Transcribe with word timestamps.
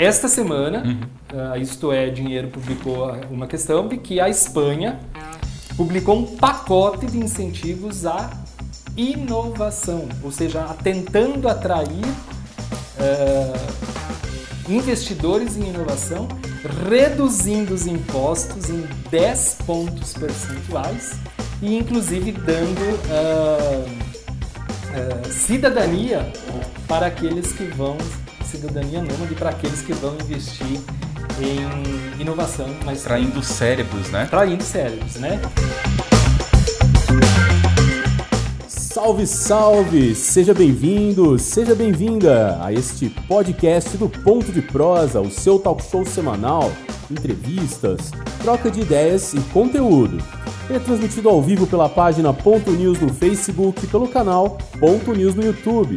esta 0.00 0.28
semana, 0.28 0.82
uhum. 0.82 1.52
a 1.52 1.58
Isto 1.58 1.92
É 1.92 2.08
Dinheiro 2.08 2.48
publicou 2.48 3.12
uma 3.30 3.46
questão 3.46 3.86
de 3.86 3.98
que 3.98 4.18
a 4.18 4.30
Espanha 4.30 4.98
publicou 5.76 6.16
um 6.16 6.36
pacote 6.38 7.04
de 7.04 7.18
incentivos 7.18 8.06
à 8.06 8.30
inovação, 8.96 10.08
ou 10.22 10.32
seja, 10.32 10.64
tentando 10.82 11.46
atrair 11.46 12.06
uh, 12.96 13.52
investidores 14.72 15.58
em 15.58 15.68
inovação, 15.68 16.26
reduzindo 16.88 17.74
os 17.74 17.86
impostos 17.86 18.70
em 18.70 18.86
10 19.10 19.58
pontos 19.66 20.14
percentuais 20.14 21.12
e, 21.60 21.76
inclusive, 21.76 22.32
dando 22.32 22.80
uh, 23.04 23.84
uh, 25.26 25.30
cidadania 25.30 26.32
para 26.88 27.04
aqueles 27.04 27.52
que 27.52 27.64
vão 27.64 27.98
cidadania 28.50 29.00
nômade 29.00 29.34
para 29.36 29.50
aqueles 29.50 29.80
que 29.80 29.92
vão 29.92 30.14
investir 30.16 30.80
em 31.40 32.20
inovação, 32.20 32.68
mas 32.84 33.02
traindo 33.02 33.40
cérebros, 33.44 34.10
né? 34.10 34.26
Traindo 34.28 34.64
cérebros, 34.64 35.14
né? 35.16 35.40
Salve, 38.66 39.24
salve! 39.24 40.14
Seja 40.16 40.52
bem-vindo, 40.52 41.38
seja 41.38 41.76
bem-vinda 41.76 42.58
a 42.60 42.72
este 42.72 43.08
podcast 43.28 43.96
do 43.96 44.08
Ponto 44.08 44.50
de 44.50 44.60
Prosa, 44.60 45.20
o 45.20 45.30
seu 45.30 45.60
talk 45.60 45.80
show 45.84 46.04
semanal, 46.04 46.72
entrevistas, 47.08 48.10
troca 48.42 48.68
de 48.68 48.80
ideias 48.80 49.32
e 49.32 49.40
conteúdo. 49.52 50.18
Ele 50.68 50.76
é 50.76 50.80
transmitido 50.80 51.28
ao 51.28 51.40
vivo 51.40 51.68
pela 51.68 51.88
página 51.88 52.32
Ponto 52.32 52.72
News 52.72 53.00
no 53.00 53.14
Facebook 53.14 53.84
e 53.84 53.88
pelo 53.88 54.08
canal 54.08 54.58
Ponto 54.80 55.12
News 55.12 55.36
no 55.36 55.44
YouTube. 55.44 55.96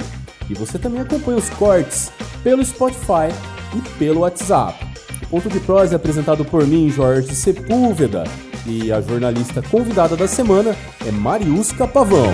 E 0.49 0.53
você 0.53 0.77
também 0.77 1.01
acompanha 1.01 1.37
os 1.37 1.49
cortes 1.49 2.11
pelo 2.43 2.63
Spotify 2.63 3.31
e 3.75 3.81
pelo 3.97 4.21
WhatsApp. 4.21 4.85
O 5.23 5.27
Ponto 5.27 5.49
de 5.49 5.59
Prosa 5.61 5.93
é 5.93 5.95
apresentado 5.95 6.43
por 6.45 6.67
mim, 6.67 6.89
Jorge 6.89 7.33
Sepúlveda, 7.33 8.25
e 8.67 8.91
a 8.91 9.01
jornalista 9.01 9.61
convidada 9.61 10.15
da 10.15 10.27
semana 10.27 10.75
é 11.05 11.11
Mariusca 11.11 11.87
Pavão. 11.87 12.33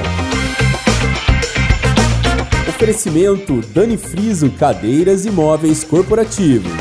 Oferecimento 2.68 3.62
Dani 3.74 3.98
Friso 3.98 4.50
Cadeiras 4.52 5.26
e 5.26 5.32
Móveis 5.32 5.84
Corporativos. 5.84 6.72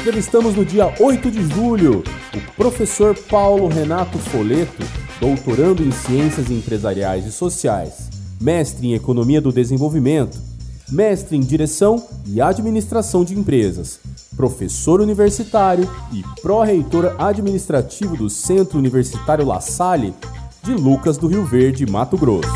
Entrevistamos 0.00 0.54
no 0.54 0.64
dia 0.64 0.92
8 0.98 1.30
de 1.30 1.48
julho 1.48 2.02
o 2.34 2.52
professor 2.56 3.14
Paulo 3.14 3.68
Renato 3.68 4.18
Foleto, 4.18 4.82
doutorando 5.20 5.82
em 5.82 5.92
Ciências 5.92 6.50
Empresariais 6.50 7.24
e 7.26 7.32
Sociais, 7.32 8.08
mestre 8.40 8.88
em 8.88 8.94
Economia 8.94 9.40
do 9.40 9.52
Desenvolvimento, 9.52 10.51
mestre 10.92 11.36
em 11.38 11.40
Direção 11.40 12.06
e 12.26 12.40
Administração 12.40 13.24
de 13.24 13.36
Empresas, 13.36 13.98
professor 14.36 15.00
universitário 15.00 15.88
e 16.12 16.22
pró-reitor 16.42 17.16
administrativo 17.18 18.14
do 18.14 18.28
Centro 18.28 18.78
Universitário 18.78 19.46
La 19.46 19.60
Salle 19.60 20.14
de 20.62 20.74
Lucas 20.74 21.16
do 21.16 21.26
Rio 21.26 21.46
Verde, 21.46 21.86
Mato 21.90 22.18
Grosso. 22.18 22.50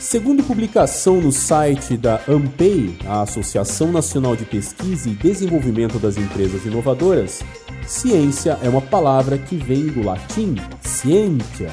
Segundo 0.00 0.42
publicação 0.42 1.20
no 1.20 1.30
site 1.30 1.94
da 1.94 2.18
AMPEI, 2.26 2.96
a 3.06 3.20
Associação 3.20 3.92
Nacional 3.92 4.34
de 4.34 4.46
Pesquisa 4.46 5.10
e 5.10 5.12
Desenvolvimento 5.12 5.98
das 5.98 6.16
Empresas 6.16 6.64
Inovadoras, 6.64 7.42
ciência 7.86 8.58
é 8.62 8.68
uma 8.70 8.80
palavra 8.80 9.36
que 9.36 9.56
vem 9.56 9.88
do 9.88 10.02
latim 10.02 10.56
scientia, 10.80 11.70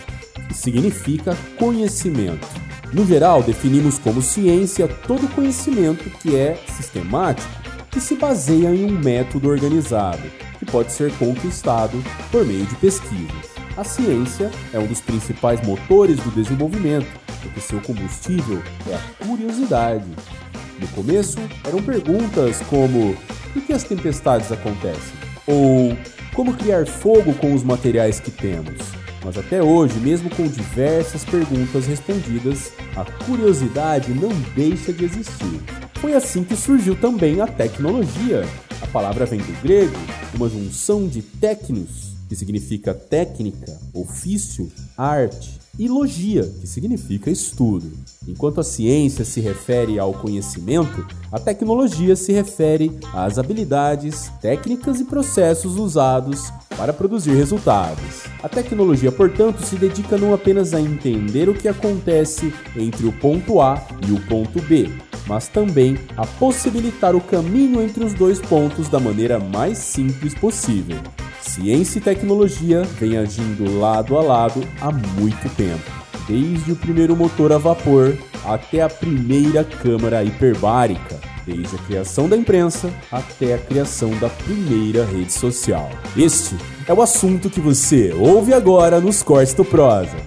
que 0.49 0.53
significa 0.53 1.37
conhecimento. 1.57 2.64
No 2.93 3.05
geral, 3.05 3.43
definimos 3.43 3.99
como 3.99 4.21
ciência 4.21 4.87
todo 4.87 5.27
conhecimento 5.33 6.09
que 6.19 6.35
é 6.35 6.57
sistemático, 6.75 7.49
que 7.91 7.99
se 7.99 8.15
baseia 8.15 8.69
em 8.69 8.85
um 8.85 8.99
método 8.99 9.49
organizado, 9.49 10.23
que 10.59 10.65
pode 10.65 10.91
ser 10.91 11.11
conquistado 11.17 12.01
por 12.31 12.45
meio 12.45 12.65
de 12.65 12.75
pesquisas. 12.75 13.55
A 13.77 13.83
ciência 13.83 14.49
é 14.73 14.79
um 14.79 14.87
dos 14.87 15.01
principais 15.01 15.61
motores 15.65 16.17
do 16.17 16.31
desenvolvimento 16.31 17.25
porque 17.45 17.61
seu 17.61 17.79
combustível 17.81 18.61
é 18.89 18.95
a 18.95 19.25
curiosidade. 19.25 20.05
No 20.79 20.87
começo, 20.89 21.37
eram 21.65 21.81
perguntas 21.81 22.61
como: 22.69 23.15
por 23.53 23.61
que 23.61 23.73
as 23.73 23.83
tempestades 23.83 24.51
acontecem? 24.51 25.13
Ou 25.47 25.97
como 26.33 26.53
criar 26.53 26.85
fogo 26.85 27.33
com 27.35 27.53
os 27.53 27.63
materiais 27.63 28.19
que 28.19 28.31
temos? 28.31 28.94
Mas 29.25 29.39
até 29.39 29.61
hoje, 29.61 29.99
mesmo 29.99 30.29
com 30.29 30.47
diversas 30.47 31.25
perguntas 31.25 31.87
respondidas, 31.87 32.71
a 32.95 33.03
curiosidade 33.25 34.13
não 34.13 34.29
deixa 34.55 34.93
de 34.93 35.03
existir. 35.03 35.59
Foi 35.95 36.13
assim 36.13 36.43
que 36.43 36.55
surgiu 36.55 36.95
também 36.95 37.41
a 37.41 37.47
tecnologia. 37.47 38.47
A 38.79 38.85
palavra 38.85 39.25
vem 39.25 39.39
do 39.39 39.61
grego, 39.63 39.97
uma 40.35 40.47
junção 40.47 41.07
de 41.07 41.23
técnicos, 41.23 42.13
que 42.29 42.35
significa 42.35 42.93
técnica, 42.93 43.79
ofício, 43.95 44.71
arte, 44.95 45.59
e 45.77 45.87
logia, 45.87 46.43
que 46.61 46.67
significa 46.67 47.29
estudo. 47.29 47.91
Enquanto 48.27 48.61
a 48.61 48.63
ciência 48.63 49.25
se 49.25 49.41
refere 49.41 49.99
ao 49.99 50.13
conhecimento, 50.13 51.05
a 51.31 51.39
tecnologia 51.39 52.15
se 52.15 52.31
refere 52.31 52.97
às 53.13 53.37
habilidades, 53.37 54.31
técnicas 54.41 54.99
e 54.99 55.05
processos 55.05 55.75
usados 55.75 56.51
para 56.77 56.93
produzir 56.93 57.33
resultados. 57.33 58.23
A 58.43 58.49
tecnologia, 58.49 59.11
portanto, 59.11 59.63
se 59.63 59.75
dedica 59.75 60.17
não 60.17 60.33
apenas 60.33 60.73
a 60.73 60.81
entender 60.81 61.49
o 61.49 61.53
que 61.53 61.67
acontece 61.67 62.53
entre 62.75 63.05
o 63.05 63.11
ponto 63.11 63.61
A 63.61 63.81
e 64.07 64.11
o 64.11 64.19
ponto 64.27 64.61
B, 64.61 64.89
mas 65.27 65.47
também 65.47 65.97
a 66.15 66.25
possibilitar 66.25 67.15
o 67.15 67.21
caminho 67.21 67.81
entre 67.81 68.03
os 68.03 68.13
dois 68.13 68.39
pontos 68.39 68.89
da 68.89 68.99
maneira 68.99 69.39
mais 69.39 69.77
simples 69.77 70.33
possível. 70.33 70.99
Ciência 71.41 71.99
e 71.99 72.01
tecnologia 72.01 72.83
vêm 72.99 73.17
agindo 73.17 73.79
lado 73.79 74.17
a 74.17 74.21
lado 74.21 74.61
há 74.81 74.91
muito 74.91 75.49
tempo, 75.55 75.91
desde 76.27 76.71
o 76.71 76.75
primeiro 76.75 77.15
motor 77.15 77.51
a 77.51 77.57
vapor 77.57 78.17
até 78.43 78.81
a 78.81 78.89
primeira 78.89 79.63
câmara 79.63 80.23
hiperbárica, 80.23 81.19
desde 81.45 81.75
a 81.75 81.79
criação 81.79 82.27
da 82.27 82.35
imprensa 82.35 82.93
até 83.11 83.53
a 83.53 83.57
criação 83.57 84.09
da 84.19 84.29
primeira 84.29 85.05
rede 85.05 85.31
social. 85.31 85.89
Este 86.17 86.55
é 86.87 86.93
o 86.93 87.01
assunto 87.01 87.49
que 87.49 87.59
você 87.59 88.11
ouve 88.13 88.53
agora 88.53 88.99
nos 88.99 89.21
Cortes 89.21 89.53
do 89.53 89.63
Prosa. 89.63 90.17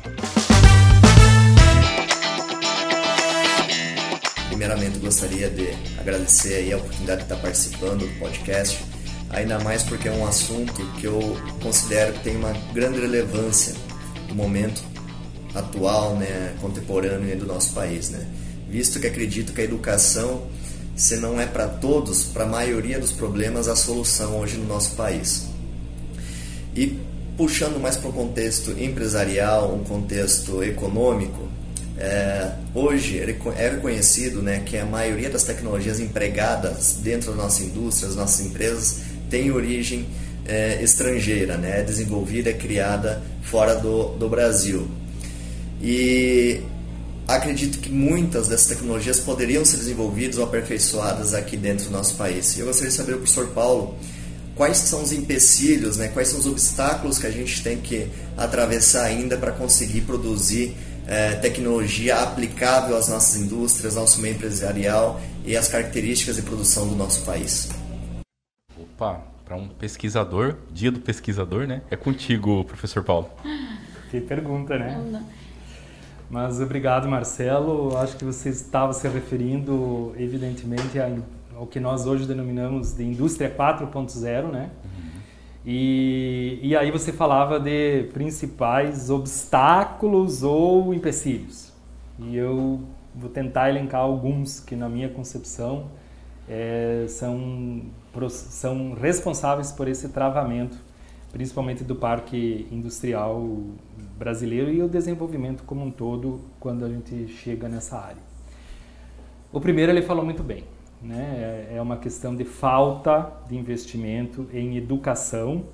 Primeiramente, 4.48 4.98
gostaria 4.98 5.50
de 5.50 5.68
agradecer 5.98 6.72
a 6.72 6.76
oportunidade 6.76 7.18
de 7.18 7.24
estar 7.24 7.36
participando 7.36 8.06
do 8.06 8.18
podcast 8.18 8.98
ainda 9.30 9.58
mais 9.60 9.82
porque 9.82 10.08
é 10.08 10.12
um 10.12 10.26
assunto 10.26 10.84
que 10.98 11.04
eu 11.04 11.36
considero 11.62 12.12
que 12.14 12.20
tem 12.20 12.36
uma 12.36 12.52
grande 12.72 13.00
relevância 13.00 13.74
no 14.28 14.34
momento 14.34 14.82
atual, 15.54 16.16
né, 16.16 16.54
contemporâneo 16.60 17.36
do 17.38 17.46
nosso 17.46 17.72
país, 17.72 18.10
né? 18.10 18.26
Visto 18.68 19.00
que 19.00 19.06
acredito 19.06 19.52
que 19.52 19.60
a 19.60 19.64
educação, 19.64 20.46
se 20.98 21.16
não 21.16 21.40
é 21.40 21.46
para 21.46 21.68
todos, 21.68 22.24
para 22.24 22.42
a 22.42 22.46
maioria 22.46 22.98
dos 22.98 23.12
problemas, 23.12 23.68
a 23.68 23.76
solução 23.76 24.40
hoje 24.40 24.56
no 24.56 24.66
nosso 24.66 24.96
país. 24.96 25.46
E 26.74 26.98
puxando 27.36 27.80
mais 27.80 27.96
para 27.96 28.10
o 28.10 28.12
contexto 28.12 28.72
empresarial, 28.72 29.72
um 29.72 29.84
contexto 29.84 30.60
econômico, 30.60 31.48
é, 31.96 32.50
hoje 32.74 33.20
é 33.20 33.68
reconhecido 33.70 34.42
né, 34.42 34.60
que 34.66 34.76
a 34.76 34.84
maioria 34.84 35.30
das 35.30 35.44
tecnologias 35.44 36.00
empregadas 36.00 36.98
dentro 37.00 37.30
da 37.30 37.44
nossa 37.44 37.62
indústria, 37.62 38.08
das 38.08 38.16
nossas 38.16 38.44
empresas, 38.44 39.02
tem 39.30 39.52
origem 39.52 40.04
é, 40.46 40.82
estrangeira, 40.82 41.56
né? 41.56 41.80
é 41.80 41.82
desenvolvida, 41.84 42.50
é 42.50 42.54
criada 42.54 43.22
fora 43.42 43.76
do, 43.76 44.16
do 44.16 44.28
Brasil. 44.28 44.88
E 45.80 46.60
acredito 47.28 47.78
que 47.78 47.90
muitas 47.90 48.48
dessas 48.48 48.66
tecnologias 48.66 49.20
poderiam 49.20 49.64
ser 49.64 49.76
desenvolvidas 49.76 50.38
ou 50.38 50.44
aperfeiçoadas 50.44 51.34
aqui 51.34 51.56
dentro 51.56 51.86
do 51.86 51.92
nosso 51.92 52.16
país. 52.16 52.56
E 52.56 52.60
eu 52.60 52.66
gostaria 52.66 52.90
de 52.90 52.96
saber 52.96 53.16
professor 53.16 53.48
Paulo 53.48 53.96
quais 54.56 54.78
são 54.78 55.02
os 55.02 55.12
empecilhos, 55.12 55.96
né? 55.96 56.08
quais 56.08 56.28
são 56.28 56.40
os 56.40 56.46
obstáculos 56.46 57.18
que 57.18 57.26
a 57.26 57.30
gente 57.30 57.62
tem 57.62 57.78
que 57.78 58.08
atravessar 58.36 59.04
ainda 59.04 59.36
para 59.36 59.52
conseguir 59.52 60.00
produzir 60.00 60.74
é, 61.06 61.36
tecnologia 61.36 62.16
aplicável 62.16 62.96
às 62.96 63.08
nossas 63.08 63.40
indústrias, 63.40 63.96
ao 63.96 64.02
nosso 64.02 64.20
meio 64.20 64.34
empresarial 64.34 65.20
e 65.44 65.56
às 65.56 65.68
características 65.68 66.36
de 66.36 66.42
produção 66.42 66.88
do 66.88 66.96
nosso 66.96 67.22
país 67.22 67.68
opa, 68.98 69.22
para 69.44 69.56
um 69.56 69.68
pesquisador, 69.68 70.56
dia 70.72 70.90
do 70.90 71.00
pesquisador, 71.00 71.66
né? 71.66 71.82
É 71.90 71.96
contigo, 71.96 72.64
professor 72.64 73.04
Paulo. 73.04 73.30
Que 74.10 74.20
pergunta, 74.20 74.76
né? 74.78 75.24
Mas 76.30 76.60
obrigado, 76.60 77.08
Marcelo. 77.08 77.96
Acho 77.96 78.16
que 78.16 78.24
você 78.24 78.50
estava 78.50 78.92
se 78.92 79.08
referindo, 79.08 80.12
evidentemente, 80.18 80.98
ao 81.56 81.66
que 81.66 81.80
nós 81.80 82.06
hoje 82.06 82.26
denominamos 82.26 82.94
de 82.94 83.02
indústria 83.02 83.50
4.0, 83.50 84.50
né? 84.50 84.70
Uhum. 84.84 85.20
E, 85.64 86.58
e 86.62 86.76
aí 86.76 86.90
você 86.90 87.12
falava 87.12 87.58
de 87.58 88.04
principais 88.12 89.10
obstáculos 89.10 90.42
ou 90.42 90.92
empecilhos. 90.92 91.72
E 92.18 92.36
eu 92.36 92.80
vou 93.14 93.30
tentar 93.30 93.70
elencar 93.70 94.00
alguns 94.00 94.60
que, 94.60 94.76
na 94.76 94.88
minha 94.88 95.08
concepção, 95.08 95.86
é, 96.48 97.06
são, 97.08 97.82
são 98.28 98.94
responsáveis 98.94 99.72
por 99.72 99.88
esse 99.88 100.08
travamento, 100.08 100.76
principalmente 101.38 101.84
do 101.84 101.94
parque 101.94 102.66
industrial 102.68 103.60
brasileiro 104.18 104.72
e 104.72 104.82
o 104.82 104.88
desenvolvimento 104.88 105.62
como 105.62 105.84
um 105.84 105.90
todo 105.90 106.40
quando 106.58 106.84
a 106.84 106.88
gente 106.88 107.28
chega 107.28 107.68
nessa 107.68 107.96
área. 107.96 108.20
O 109.52 109.60
primeiro 109.60 109.92
ele 109.92 110.02
falou 110.02 110.24
muito 110.24 110.42
bem, 110.42 110.64
né? 111.00 111.68
É, 111.70 111.76
é 111.76 111.80
uma 111.80 111.96
questão 111.96 112.34
de 112.34 112.44
falta 112.44 113.32
de 113.48 113.56
investimento 113.56 114.48
em 114.52 114.76
educação. 114.76 115.66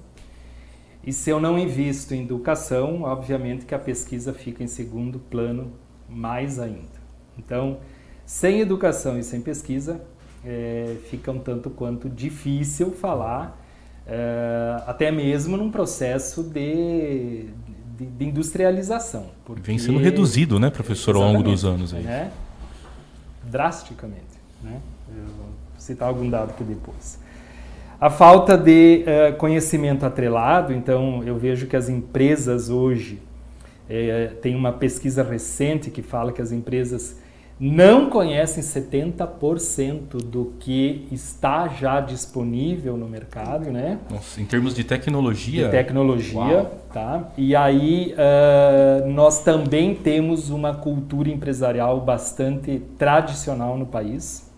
E 1.02 1.14
se 1.14 1.30
eu 1.30 1.40
não 1.40 1.58
invisto 1.58 2.14
em 2.14 2.24
educação, 2.24 3.00
obviamente 3.04 3.64
que 3.64 3.74
a 3.74 3.78
pesquisa 3.78 4.34
fica 4.34 4.62
em 4.62 4.66
segundo 4.66 5.18
plano 5.18 5.72
mais 6.06 6.58
ainda. 6.58 7.00
Então, 7.38 7.78
sem 8.26 8.60
educação 8.60 9.18
e 9.18 9.22
sem 9.22 9.40
pesquisa, 9.40 10.04
é, 10.44 10.98
fica 11.08 11.32
um 11.32 11.38
tanto 11.38 11.70
quanto 11.70 12.06
difícil 12.10 12.90
falar, 12.90 13.63
é, 14.06 14.82
até 14.86 15.10
mesmo 15.10 15.56
num 15.56 15.70
processo 15.70 16.42
de, 16.42 17.46
de, 17.96 18.06
de 18.06 18.24
industrialização. 18.24 19.26
Porque, 19.44 19.62
Vem 19.62 19.78
sendo 19.78 19.98
reduzido, 19.98 20.58
né, 20.58 20.70
professor, 20.70 21.16
ao 21.16 21.22
longo 21.22 21.42
dos 21.42 21.64
anos 21.64 21.94
aí. 21.94 22.02
Né? 22.02 22.30
Drasticamente. 23.42 24.22
Né? 24.62 24.80
Eu 25.08 25.24
vou 25.24 25.46
citar 25.78 26.08
algum 26.08 26.28
dado 26.28 26.50
aqui 26.50 26.64
depois. 26.64 27.18
A 28.00 28.10
falta 28.10 28.58
de 28.58 29.04
uh, 29.06 29.36
conhecimento 29.36 30.04
atrelado, 30.04 30.72
então 30.72 31.22
eu 31.24 31.38
vejo 31.38 31.66
que 31.66 31.76
as 31.76 31.88
empresas 31.88 32.68
hoje, 32.68 33.20
é, 33.88 34.32
tem 34.42 34.54
uma 34.54 34.72
pesquisa 34.72 35.22
recente 35.22 35.90
que 35.90 36.02
fala 36.02 36.32
que 36.32 36.42
as 36.42 36.52
empresas 36.52 37.16
não 37.66 38.10
conhecem 38.10 38.62
70% 38.62 40.22
do 40.22 40.52
que 40.60 41.08
está 41.10 41.66
já 41.66 41.98
disponível 41.98 42.94
no 42.94 43.08
mercado, 43.08 43.70
né? 43.70 43.98
Nossa, 44.10 44.38
em 44.38 44.44
termos 44.44 44.74
de 44.74 44.84
tecnologia? 44.84 45.64
De 45.64 45.70
tecnologia, 45.70 46.36
Uau. 46.36 46.80
tá? 46.92 47.28
E 47.38 47.56
aí 47.56 48.14
uh, 48.14 49.08
nós 49.08 49.42
também 49.42 49.94
temos 49.94 50.50
uma 50.50 50.74
cultura 50.74 51.30
empresarial 51.30 52.02
bastante 52.02 52.82
tradicional 52.98 53.78
no 53.78 53.86
país 53.86 54.52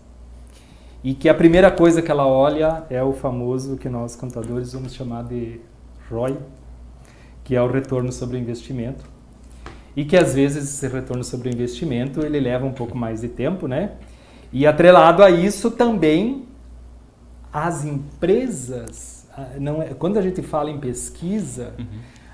e 1.01 1.13
que 1.13 1.29
a 1.29 1.33
primeira 1.33 1.71
coisa 1.71 2.01
que 2.01 2.11
ela 2.11 2.27
olha 2.27 2.83
é 2.89 3.01
o 3.01 3.13
famoso 3.13 3.77
que 3.77 3.87
nós 3.87 4.17
contadores 4.17 4.73
vamos 4.73 4.93
chamar 4.93 5.23
de 5.23 5.61
ROI, 6.09 6.35
que 7.45 7.55
é 7.55 7.61
o 7.61 7.71
retorno 7.71 8.11
sobre 8.11 8.35
o 8.35 8.39
investimento 8.39 9.16
e 9.97 10.05
que 10.05 10.15
às 10.15 10.35
vezes 10.35 10.63
esse 10.63 10.87
retorno 10.87 11.23
sobre 11.23 11.49
o 11.49 11.51
investimento 11.51 12.23
ele 12.23 12.39
leva 12.39 12.63
um 12.63 12.71
pouco 12.71 12.95
mais 12.95 13.21
de 13.21 13.29
tempo, 13.29 13.67
né? 13.67 13.93
E 14.53 14.67
atrelado 14.67 15.23
a 15.23 15.31
isso 15.31 15.71
também 15.71 16.45
as 17.51 17.83
empresas, 17.83 19.27
não 19.59 19.81
é, 19.81 19.95
quando 19.95 20.19
a 20.19 20.21
gente 20.21 20.43
fala 20.43 20.69
em 20.69 20.79
pesquisa, 20.79 21.73
uhum. 21.79 21.85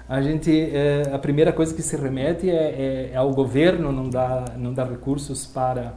a 0.10 0.22
gente 0.22 0.52
é, 0.52 1.10
a 1.14 1.18
primeira 1.18 1.54
coisa 1.54 1.74
que 1.74 1.82
se 1.82 1.96
remete 1.96 2.50
é, 2.50 2.54
é, 2.54 3.10
é, 3.14 3.16
ao 3.16 3.32
governo 3.32 3.94
não 3.94 4.10
dar 4.10 4.58
não 4.58 4.74
dar 4.74 4.90
recursos 4.90 5.46
para 5.46 5.94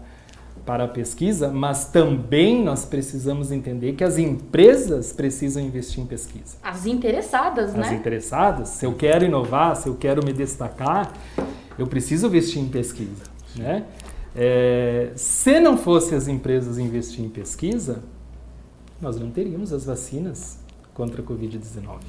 para 0.64 0.84
a 0.84 0.88
pesquisa, 0.88 1.48
mas 1.48 1.86
também 1.86 2.62
nós 2.62 2.84
precisamos 2.84 3.52
entender 3.52 3.92
que 3.92 4.02
as 4.02 4.18
empresas 4.18 5.12
precisam 5.12 5.62
investir 5.62 6.02
em 6.02 6.06
pesquisa. 6.06 6.56
As 6.60 6.86
interessadas, 6.86 7.70
as 7.70 7.76
né? 7.76 7.86
As 7.86 7.92
interessadas. 7.92 8.68
Se 8.70 8.84
eu 8.84 8.92
quero 8.94 9.24
inovar, 9.24 9.76
se 9.76 9.88
eu 9.88 9.94
quero 9.94 10.24
me 10.26 10.32
destacar, 10.32 11.12
eu 11.78 11.86
preciso 11.86 12.26
investir 12.26 12.60
em 12.60 12.68
pesquisa. 12.68 13.24
Né? 13.56 13.84
É, 14.34 15.12
se 15.16 15.58
não 15.60 15.78
fosse 15.78 16.14
as 16.14 16.28
empresas 16.28 16.78
investir 16.78 17.24
em 17.24 17.28
pesquisa, 17.28 18.02
nós 19.00 19.18
não 19.18 19.30
teríamos 19.30 19.72
as 19.72 19.84
vacinas 19.84 20.58
contra 20.94 21.22
a 21.22 21.24
Covid-19. 21.24 22.00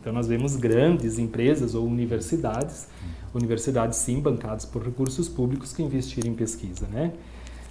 Então 0.00 0.12
nós 0.12 0.28
vemos 0.28 0.56
grandes 0.56 1.18
empresas 1.18 1.74
ou 1.74 1.84
universidades, 1.86 2.88
universidades 3.34 3.98
sim 3.98 4.20
bancadas 4.20 4.64
por 4.64 4.82
recursos 4.82 5.28
públicos 5.28 5.72
que 5.72 5.82
investiram 5.82 6.30
em 6.30 6.34
pesquisa, 6.34 6.86
né? 6.86 7.12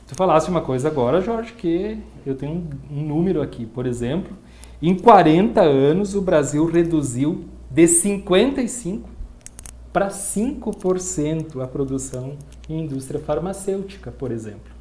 Tu 0.07 0.13
falasse 0.15 0.49
uma 0.49 0.61
coisa 0.61 0.87
agora, 0.87 1.19
Jorge, 1.21 1.53
que 1.53 1.97
eu 2.25 2.35
tenho 2.35 2.67
um 2.91 3.01
número 3.07 3.41
aqui, 3.41 3.65
por 3.65 3.87
exemplo, 3.87 4.37
em 4.81 4.95
40 4.95 5.61
anos 5.61 6.13
o 6.13 6.21
Brasil 6.21 6.65
reduziu 6.65 7.45
de 7.71 7.87
55 7.87 9.14
para 9.95 10.09
5% 10.09 11.63
a 11.63 11.67
produção 11.67 12.33
em 12.67 12.83
indústria 12.83 13.17
farmacêutica, 13.17 14.11
por 14.11 14.29
exemplo. 14.29 14.73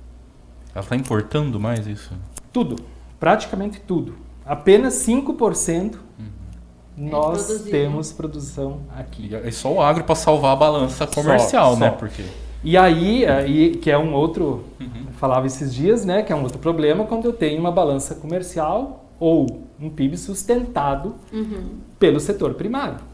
Ela 0.74 0.82
está 0.82 0.96
importando 0.96 1.60
mais 1.60 1.86
isso? 1.86 2.12
Tudo, 2.52 2.74
praticamente 3.20 3.80
tudo. 3.80 4.16
Apenas 4.44 4.94
5% 5.06 5.94
uhum. 6.18 6.26
nós 6.96 7.48
é 7.48 7.70
temos 7.70 8.10
produção 8.10 8.80
aqui. 8.92 9.28
E 9.30 9.36
é 9.36 9.52
só 9.52 9.72
o 9.72 9.80
agro 9.80 10.02
para 10.02 10.16
salvar 10.16 10.50
a 10.50 10.56
balança 10.56 11.06
comercial, 11.06 11.74
só, 11.74 11.78
né? 11.78 11.90
Só. 11.90 11.96
Porque... 11.96 12.24
E 12.64 12.76
aí, 12.76 13.24
aí, 13.24 13.76
que 13.76 13.92
é 13.92 13.96
um 13.96 14.12
outro, 14.14 14.64
uhum. 14.80 15.12
falava 15.12 15.46
esses 15.46 15.72
dias, 15.72 16.04
né? 16.04 16.24
Que 16.24 16.32
é 16.32 16.34
um 16.36 16.42
outro 16.42 16.58
problema 16.58 17.04
quando 17.04 17.26
eu 17.26 17.32
tenho 17.32 17.60
uma 17.60 17.70
balança 17.70 18.16
comercial 18.16 19.04
ou 19.20 19.62
um 19.78 19.88
PIB 19.88 20.16
sustentado 20.16 21.14
uhum. 21.32 21.78
pelo 22.00 22.18
setor 22.18 22.54
primário. 22.54 23.13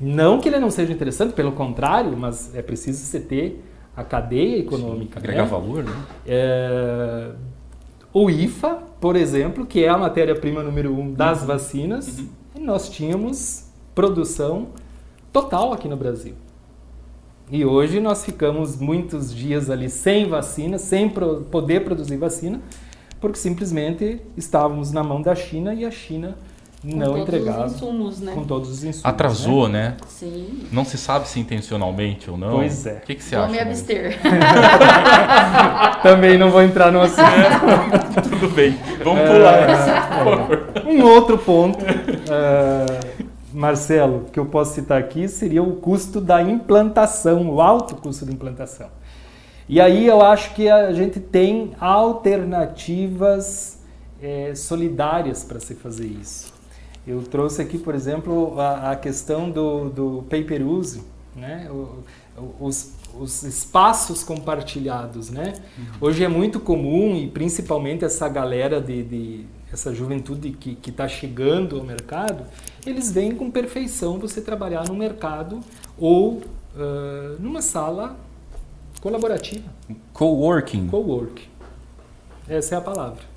Não 0.00 0.40
que 0.40 0.48
ele 0.48 0.58
não 0.58 0.70
seja 0.70 0.92
interessante, 0.92 1.34
pelo 1.34 1.52
contrário, 1.52 2.16
mas 2.16 2.54
é 2.54 2.62
preciso 2.62 3.04
você 3.04 3.20
ter 3.20 3.62
a 3.94 4.02
cadeia 4.02 4.58
econômica. 4.58 5.20
Sim, 5.20 5.26
agregar 5.26 5.44
né? 5.44 5.48
valor, 5.48 5.84
né? 5.84 5.92
É, 6.26 7.30
o 8.12 8.30
IFA, 8.30 8.82
por 9.00 9.14
exemplo, 9.14 9.66
que 9.66 9.84
é 9.84 9.88
a 9.88 9.98
matéria-prima 9.98 10.62
número 10.62 10.92
um 10.92 11.12
das 11.12 11.42
uhum. 11.42 11.46
vacinas, 11.46 12.18
uhum. 12.18 12.64
nós 12.64 12.88
tínhamos 12.88 13.70
produção 13.94 14.68
total 15.32 15.72
aqui 15.72 15.86
no 15.86 15.96
Brasil. 15.96 16.34
E 17.50 17.64
hoje 17.64 18.00
nós 18.00 18.24
ficamos 18.24 18.76
muitos 18.76 19.34
dias 19.34 19.68
ali 19.70 19.90
sem 19.90 20.28
vacina, 20.28 20.78
sem 20.78 21.08
pro 21.08 21.42
poder 21.42 21.84
produzir 21.84 22.16
vacina, 22.16 22.60
porque 23.20 23.38
simplesmente 23.38 24.20
estávamos 24.36 24.92
na 24.92 25.02
mão 25.02 25.20
da 25.20 25.34
China 25.34 25.74
e 25.74 25.84
a 25.84 25.90
China 25.90 26.38
não 26.82 27.18
entregava. 27.18 27.66
Insumos, 27.66 28.20
né? 28.20 28.32
Com 28.34 28.44
todos 28.44 28.70
os 28.70 28.82
insumos. 28.82 29.04
Atrasou, 29.04 29.68
né? 29.68 29.90
né? 29.90 29.96
Sim. 30.08 30.66
Não 30.72 30.82
se 30.84 30.96
sabe 30.96 31.28
se 31.28 31.38
intencionalmente 31.38 32.30
ou 32.30 32.38
não. 32.38 32.52
Pois 32.52 32.86
é. 32.86 32.94
O 32.94 33.00
que, 33.02 33.16
que 33.16 33.22
você 33.22 33.36
vou 33.36 33.44
acha? 33.44 33.54
Vou 33.54 33.64
me 33.64 33.70
abster. 33.70 34.18
Também 36.02 36.38
não 36.38 36.50
vou 36.50 36.62
entrar 36.62 36.90
no 36.90 37.00
assunto. 37.02 37.20
É, 37.20 38.20
tudo 38.22 38.48
bem. 38.54 38.78
Vamos 39.04 39.28
pular 39.28 39.58
é, 39.58 39.72
é. 40.86 40.90
Um 40.90 41.04
outro 41.04 41.36
ponto, 41.36 41.84
é, 41.84 42.86
Marcelo, 43.52 44.24
que 44.32 44.40
eu 44.40 44.46
posso 44.46 44.74
citar 44.74 44.98
aqui 44.98 45.28
seria 45.28 45.62
o 45.62 45.76
custo 45.76 46.18
da 46.18 46.40
implantação, 46.40 47.46
o 47.50 47.60
alto 47.60 47.94
custo 47.96 48.24
de 48.24 48.32
implantação. 48.32 48.88
E 49.68 49.78
aí 49.80 50.06
eu 50.06 50.22
acho 50.22 50.54
que 50.54 50.68
a 50.68 50.92
gente 50.92 51.20
tem 51.20 51.72
alternativas 51.78 53.80
é, 54.22 54.54
solidárias 54.54 55.44
para 55.44 55.60
se 55.60 55.74
fazer 55.74 56.06
isso. 56.06 56.49
Eu 57.06 57.22
trouxe 57.22 57.62
aqui, 57.62 57.78
por 57.78 57.94
exemplo, 57.94 58.58
a, 58.60 58.92
a 58.92 58.96
questão 58.96 59.50
do, 59.50 59.88
do 59.88 60.24
paper 60.28 60.66
use, 60.66 61.02
né? 61.34 61.68
O, 61.70 62.04
os, 62.60 62.92
os 63.18 63.42
espaços 63.42 64.22
compartilhados, 64.22 65.30
né? 65.30 65.54
Uhum. 65.76 65.84
Hoje 66.00 66.24
é 66.24 66.28
muito 66.28 66.60
comum 66.60 67.16
e 67.16 67.26
principalmente 67.28 68.04
essa 68.04 68.28
galera 68.28 68.80
de, 68.80 69.02
de 69.02 69.46
essa 69.72 69.94
juventude 69.94 70.50
que 70.50 70.90
está 70.90 71.06
chegando 71.06 71.78
ao 71.78 71.84
mercado, 71.84 72.44
eles 72.84 73.10
veem 73.10 73.34
com 73.34 73.50
perfeição 73.50 74.18
você 74.18 74.40
trabalhar 74.40 74.86
no 74.88 74.94
mercado 74.94 75.60
ou 75.98 76.34
uh, 76.74 77.36
numa 77.38 77.62
sala 77.62 78.16
colaborativa. 79.00 79.68
Coworking. 80.12 80.88
Coworking. 80.88 81.48
Essa 82.48 82.74
é 82.74 82.78
a 82.78 82.80
palavra. 82.80 83.29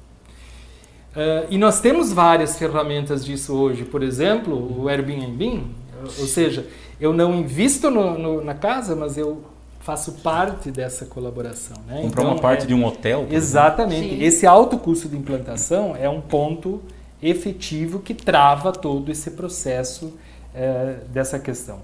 Uh, 1.16 1.48
e 1.50 1.58
nós 1.58 1.80
temos 1.80 2.12
várias 2.12 2.58
ferramentas 2.58 3.24
disso 3.24 3.54
hoje. 3.54 3.86
Por 3.86 4.02
exemplo, 4.02 4.82
o 4.82 4.90
Airbnb, 4.90 5.64
ou 6.02 6.28
seja, 6.28 6.68
eu 7.00 7.14
não 7.14 7.36
invisto 7.36 7.92
no, 7.92 8.18
no, 8.18 8.44
na 8.44 8.56
casa, 8.56 8.96
mas 8.96 9.18
eu 9.18 9.44
faço 9.80 10.14
parte 10.24 10.72
dessa 10.72 11.06
colaboração. 11.06 11.78
Né? 11.86 12.02
Comprar 12.02 12.24
então, 12.24 12.34
uma 12.34 12.42
parte 12.42 12.64
é, 12.64 12.68
de 12.68 12.74
um 12.74 12.86
hotel? 12.86 13.28
Exatamente. 13.30 14.24
Esse 14.24 14.48
alto 14.48 14.78
custo 14.78 15.08
de 15.08 15.18
implantação 15.18 15.96
é 15.96 16.10
um 16.10 16.22
ponto 16.22 16.82
efetivo 17.22 18.00
que 18.00 18.14
trava 18.14 18.72
todo 18.72 19.12
esse 19.12 19.32
processo 19.32 20.06
uh, 20.08 21.08
dessa 21.10 21.38
questão. 21.38 21.80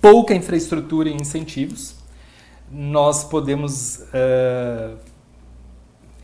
Pouca 0.00 0.34
infraestrutura 0.34 1.08
e 1.08 1.14
incentivos. 1.14 1.94
Nós 2.70 3.22
podemos 3.22 3.98
uh, 3.98 4.96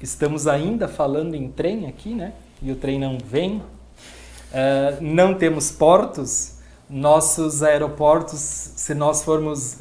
estamos 0.00 0.46
ainda 0.46 0.88
falando 0.88 1.34
em 1.34 1.50
trem 1.50 1.86
aqui, 1.86 2.14
né? 2.14 2.32
E 2.62 2.70
o 2.70 2.76
trem 2.76 2.98
não 2.98 3.18
vem. 3.18 3.56
Uh, 3.56 5.00
não 5.00 5.34
temos 5.34 5.70
portos, 5.70 6.58
nossos 6.88 7.62
aeroportos, 7.62 8.40
se 8.40 8.94
nós 8.94 9.22
formos 9.22 9.74
uh, 9.74 9.78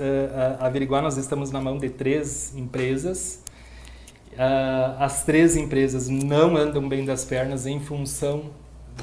averiguar, 0.60 1.02
nós 1.02 1.18
estamos 1.18 1.52
na 1.52 1.62
mão 1.62 1.78
de 1.78 1.90
três 1.90 2.54
empresas. 2.56 3.42
Uh, 4.34 5.00
as 5.00 5.24
três 5.24 5.56
empresas 5.56 6.10
não 6.10 6.58
andam 6.58 6.88
bem 6.88 7.06
das 7.06 7.24
pernas 7.26 7.66
em 7.66 7.80
função 7.80 8.52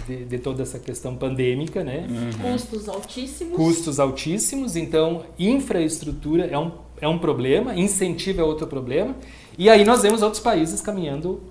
de, 0.07 0.25
de 0.25 0.39
toda 0.39 0.63
essa 0.63 0.79
questão 0.79 1.17
pandêmica, 1.17 1.83
né? 1.83 2.07
Uhum. 2.09 2.53
Custos 2.53 2.89
altíssimos. 2.89 3.57
Custos 3.57 4.01
altíssimos, 4.01 4.77
então 4.77 5.25
infraestrutura 5.39 6.47
é 6.47 6.59
um, 6.59 6.73
é 7.01 7.09
um 7.09 7.19
problema, 7.19 7.75
incentivo 7.75 8.41
é 8.41 8.45
outro 8.45 8.67
problema. 8.67 9.15
E 9.57 9.69
aí 9.69 9.85
nós 9.85 10.03
vemos 10.03 10.23
outros 10.23 10.43
países 10.43 10.81
caminhando 10.81 11.43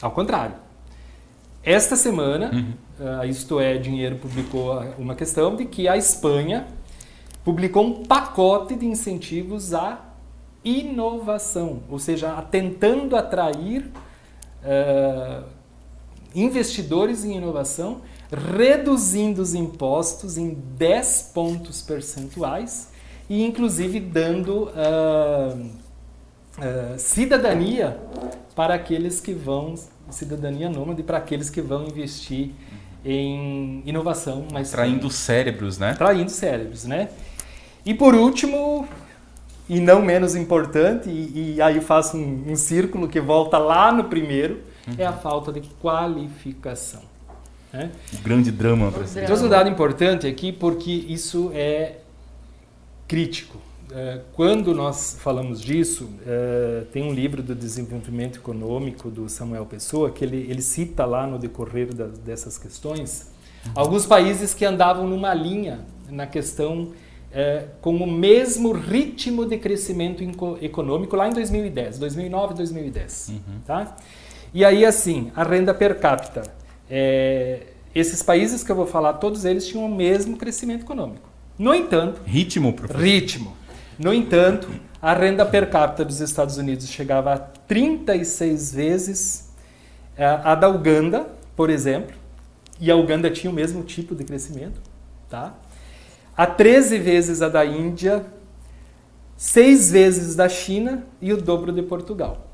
ao 0.00 0.10
contrário. 0.10 0.54
Esta 1.62 1.94
semana, 1.94 2.50
uhum. 2.52 3.20
uh, 3.20 3.24
Isto 3.26 3.60
É 3.60 3.76
Dinheiro 3.76 4.16
publicou 4.16 4.82
uma 4.98 5.14
questão 5.14 5.56
de 5.56 5.66
que 5.66 5.86
a 5.86 5.96
Espanha 5.96 6.66
publicou 7.44 7.84
um 7.84 8.04
pacote 8.04 8.74
de 8.74 8.86
incentivos 8.86 9.74
à 9.74 10.00
inovação, 10.64 11.82
ou 11.88 11.98
seja, 11.98 12.40
tentando 12.50 13.16
atrair 13.16 13.90
uh, 14.62 15.44
investidores 16.34 17.24
em 17.24 17.36
inovação, 17.36 18.02
reduzindo 18.30 19.42
os 19.42 19.54
impostos 19.54 20.38
em 20.38 20.54
10 20.54 21.32
pontos 21.34 21.82
percentuais 21.82 22.89
e, 23.30 23.44
inclusive, 23.44 24.00
dando 24.00 24.64
uh, 24.64 25.70
uh, 26.58 26.98
cidadania 26.98 27.96
para 28.56 28.74
aqueles 28.74 29.20
que 29.20 29.32
vão 29.32 29.76
cidadania 30.10 30.68
nômade 30.68 31.04
para 31.04 31.18
aqueles 31.18 31.48
que 31.48 31.60
vão 31.62 31.86
investir 31.86 32.50
em 33.04 33.82
inovação, 33.86 34.46
mas 34.52 34.72
traindo 34.72 35.08
cérebros, 35.08 35.78
né? 35.78 35.94
Traindo 35.94 36.30
cérebros, 36.30 36.84
né? 36.84 37.08
E 37.86 37.94
por 37.94 38.14
último, 38.14 38.86
e 39.68 39.78
não 39.78 40.02
menos 40.02 40.34
importante, 40.34 41.08
e, 41.08 41.54
e 41.54 41.62
aí 41.62 41.80
faço 41.80 42.16
um, 42.16 42.44
um, 42.48 42.56
círculo 42.56 43.06
que 43.06 43.20
volta 43.20 43.56
lá 43.56 43.92
no 43.92 44.04
primeiro, 44.04 44.60
uhum. 44.88 44.94
é 44.98 45.06
a 45.06 45.12
falta 45.12 45.52
de 45.52 45.60
qualificação. 45.80 47.02
Né? 47.72 47.92
O 48.12 48.18
grande 48.18 48.50
drama. 48.50 48.92
Trouxe 49.24 49.44
um 49.44 49.48
dado 49.48 49.68
importante 49.68 50.26
aqui 50.26 50.50
porque 50.50 50.90
isso 50.90 51.52
é 51.54 51.99
crítico. 53.10 53.58
É, 53.92 54.20
quando 54.34 54.72
nós 54.72 55.16
falamos 55.18 55.60
disso, 55.60 56.08
é, 56.24 56.84
tem 56.92 57.02
um 57.02 57.12
livro 57.12 57.42
do 57.42 57.56
desenvolvimento 57.56 58.38
econômico 58.38 59.10
do 59.10 59.28
Samuel 59.28 59.66
Pessoa 59.66 60.12
que 60.12 60.24
ele, 60.24 60.46
ele 60.48 60.62
cita 60.62 61.04
lá 61.04 61.26
no 61.26 61.36
decorrer 61.36 61.92
das, 61.92 62.16
dessas 62.18 62.56
questões 62.56 63.32
alguns 63.74 64.06
países 64.06 64.54
que 64.54 64.64
andavam 64.64 65.08
numa 65.08 65.34
linha 65.34 65.80
na 66.08 66.24
questão 66.24 66.92
é, 67.32 67.64
com 67.80 67.96
o 67.96 68.06
mesmo 68.06 68.70
ritmo 68.70 69.44
de 69.44 69.58
crescimento 69.58 70.22
econômico 70.62 71.16
lá 71.16 71.26
em 71.26 71.32
2010, 71.32 71.98
2009 71.98 72.54
2010. 72.54 73.28
Uhum. 73.28 73.38
Tá? 73.66 73.96
E 74.54 74.64
aí, 74.64 74.84
assim, 74.84 75.32
a 75.34 75.42
renda 75.42 75.74
per 75.74 75.98
capita. 75.98 76.42
É, 76.88 77.66
esses 77.92 78.22
países 78.22 78.62
que 78.62 78.70
eu 78.70 78.76
vou 78.76 78.86
falar, 78.86 79.14
todos 79.14 79.44
eles 79.44 79.66
tinham 79.66 79.84
o 79.84 79.92
mesmo 79.92 80.36
crescimento 80.36 80.82
econômico. 80.82 81.29
No 81.60 81.74
entanto. 81.74 82.22
Ritmo, 82.24 82.72
professor. 82.72 83.02
Ritmo. 83.02 83.54
No 83.98 84.14
entanto, 84.14 84.66
a 85.00 85.12
renda 85.12 85.44
per 85.44 85.68
capita 85.68 86.02
dos 86.02 86.18
Estados 86.18 86.56
Unidos 86.56 86.88
chegava 86.88 87.34
a 87.34 87.38
36 87.38 88.72
vezes 88.72 89.52
é, 90.16 90.24
a 90.24 90.54
da 90.54 90.70
Uganda, 90.70 91.26
por 91.54 91.68
exemplo, 91.68 92.16
e 92.80 92.90
a 92.90 92.96
Uganda 92.96 93.30
tinha 93.30 93.50
o 93.50 93.54
mesmo 93.54 93.82
tipo 93.82 94.14
de 94.14 94.24
crescimento, 94.24 94.80
tá? 95.28 95.52
A 96.34 96.46
13 96.46 96.96
vezes 96.96 97.42
a 97.42 97.50
da 97.50 97.62
Índia, 97.62 98.24
6 99.36 99.90
vezes 99.92 100.34
da 100.34 100.48
China 100.48 101.04
e 101.20 101.30
o 101.30 101.36
dobro 101.36 101.72
de 101.72 101.82
Portugal. 101.82 102.48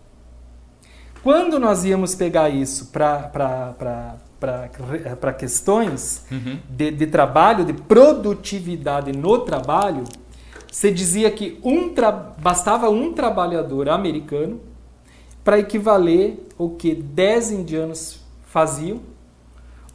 Quando 1.22 1.60
nós 1.60 1.84
íamos 1.84 2.16
pegar 2.16 2.50
isso 2.50 2.86
para 2.86 4.16
questões 5.32 6.24
uhum. 6.30 6.58
de, 6.68 6.90
de 6.90 7.06
trabalho, 7.06 7.64
de 7.64 7.72
produtividade 7.72 9.12
no 9.12 9.38
trabalho, 9.38 10.04
você 10.70 10.90
dizia 10.90 11.30
que 11.30 11.58
um 11.64 11.92
bastava 12.38 12.90
um 12.90 13.12
trabalhador 13.12 13.88
americano 13.88 14.60
para 15.42 15.58
equivaler 15.58 16.46
o 16.58 16.70
que 16.70 16.94
10 16.94 17.52
indianos 17.52 18.20
faziam, 18.44 19.00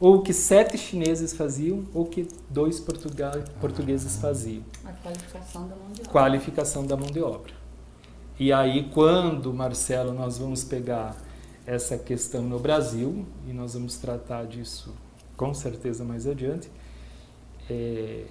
ou 0.00 0.16
o 0.16 0.22
que 0.22 0.32
sete 0.32 0.76
chineses 0.76 1.32
faziam, 1.32 1.84
ou 1.94 2.02
o 2.02 2.06
que 2.06 2.26
dois 2.50 2.80
portugueses 3.60 4.16
faziam. 4.16 4.64
A 4.84 4.90
qualificação 4.90 5.68
da 5.68 5.76
mão 5.76 5.92
de 5.92 6.00
obra. 6.00 6.10
Qualificação 6.10 6.86
da 6.86 6.96
mão 6.96 7.06
de 7.06 7.22
obra. 7.22 7.52
E 8.38 8.52
aí, 8.52 8.90
quando, 8.92 9.54
Marcelo, 9.54 10.12
nós 10.12 10.38
vamos 10.38 10.64
pegar 10.64 11.14
essa 11.66 11.96
questão 11.96 12.42
no 12.42 12.58
Brasil, 12.58 13.26
e 13.48 13.52
nós 13.52 13.74
vamos 13.74 13.96
tratar 13.96 14.46
disso 14.46 14.92
com 15.36 15.54
certeza 15.54 16.04
mais 16.04 16.26
adiante, 16.26 16.70
é, 17.70 18.24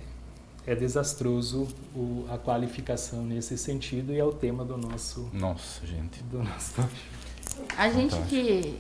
é 0.66 0.76
desastroso 0.76 1.68
o, 1.96 2.26
a 2.30 2.38
qualificação 2.38 3.24
nesse 3.24 3.58
sentido 3.58 4.14
e 4.14 4.20
é 4.20 4.24
o 4.24 4.32
tema 4.32 4.64
do 4.64 4.78
nosso 4.78 5.30
nossa 5.34 5.86
gente. 5.86 6.22
do 6.24 6.44
nosso 6.44 6.88
a 7.78 7.90
gente 7.90 8.16
que 8.30 8.78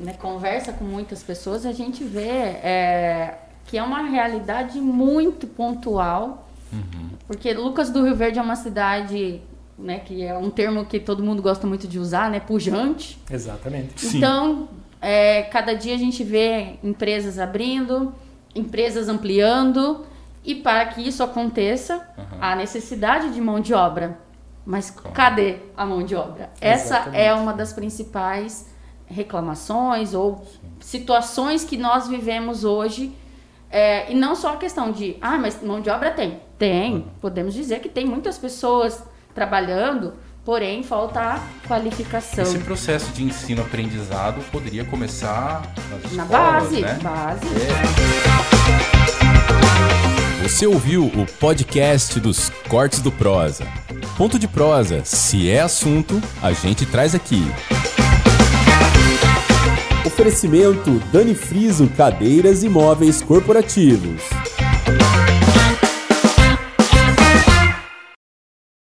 né, 0.00 0.14
conversa 0.14 0.72
com 0.72 0.84
muitas 0.84 1.22
pessoas 1.22 1.64
a 1.64 1.72
gente 1.72 2.02
vê 2.02 2.28
é, 2.28 3.38
que 3.66 3.78
é 3.78 3.82
uma 3.82 4.02
realidade 4.02 4.80
muito 4.80 5.46
pontual 5.46 6.48
uhum. 6.72 7.10
porque 7.26 7.52
Lucas 7.52 7.90
do 7.90 8.02
Rio 8.04 8.16
Verde 8.16 8.38
é 8.38 8.42
uma 8.42 8.56
cidade 8.56 9.40
né, 9.80 10.00
que 10.00 10.22
é 10.22 10.36
um 10.36 10.50
termo 10.50 10.84
que 10.84 11.00
todo 11.00 11.22
mundo 11.22 11.42
gosta 11.42 11.66
muito 11.66 11.88
de 11.88 11.98
usar 11.98 12.30
né 12.30 12.40
pujante 12.40 13.18
exatamente 13.30 14.16
então 14.16 14.68
é, 15.00 15.42
cada 15.44 15.74
dia 15.74 15.94
a 15.94 15.98
gente 15.98 16.22
vê 16.22 16.78
empresas 16.82 17.38
abrindo 17.38 18.12
empresas 18.54 19.08
ampliando 19.08 20.04
e 20.44 20.54
para 20.54 20.86
que 20.86 21.06
isso 21.06 21.22
aconteça, 21.22 21.96
uhum. 22.16 22.38
há 22.40 22.56
necessidade 22.56 23.32
de 23.32 23.40
mão 23.40 23.60
de 23.60 23.74
obra. 23.74 24.18
Mas 24.64 24.90
Como? 24.90 25.14
cadê 25.14 25.58
a 25.76 25.84
mão 25.84 26.02
de 26.02 26.14
obra? 26.14 26.50
Essa 26.60 27.10
é 27.12 27.32
uma 27.32 27.52
das 27.52 27.72
principais 27.72 28.68
reclamações 29.06 30.14
ou 30.14 30.38
Sim. 30.38 30.68
situações 30.80 31.64
que 31.64 31.76
nós 31.76 32.08
vivemos 32.08 32.64
hoje. 32.64 33.12
É, 33.70 34.10
e 34.10 34.14
não 34.14 34.34
só 34.34 34.54
a 34.54 34.56
questão 34.56 34.90
de, 34.90 35.16
ah, 35.20 35.38
mas 35.38 35.62
mão 35.62 35.80
de 35.80 35.90
obra 35.90 36.10
tem. 36.10 36.40
Tem. 36.58 36.94
Uhum. 36.94 37.04
Podemos 37.20 37.54
dizer 37.54 37.80
que 37.80 37.88
tem 37.88 38.04
muitas 38.04 38.36
pessoas 38.38 39.02
trabalhando, 39.34 40.14
porém 40.44 40.82
falta 40.82 41.20
a 41.20 41.40
qualificação. 41.66 42.44
Esse 42.44 42.58
processo 42.58 43.12
de 43.12 43.22
ensino-aprendizado 43.24 44.40
poderia 44.50 44.84
começar 44.84 45.62
nas 45.90 46.12
na 46.12 46.24
escolas, 46.24 46.62
base, 46.64 46.80
né? 46.80 46.98
base. 47.02 47.46
É. 47.46 48.60
Você 50.42 50.66
ouviu 50.66 51.04
o 51.06 51.26
podcast 51.38 52.18
dos 52.18 52.50
Cortes 52.68 53.00
do 53.00 53.12
Prosa. 53.12 53.66
Ponto 54.16 54.38
de 54.38 54.48
prosa, 54.48 55.02
se 55.04 55.48
é 55.50 55.60
assunto, 55.60 56.20
a 56.42 56.52
gente 56.52 56.84
traz 56.84 57.14
aqui. 57.14 57.42
Oferecimento 60.04 60.98
Dani 61.12 61.34
Friso 61.34 61.88
Cadeiras 61.96 62.62
e 62.62 62.68
Móveis 62.68 63.22
Corporativos. 63.22 64.22